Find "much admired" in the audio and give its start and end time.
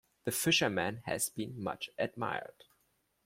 1.61-2.63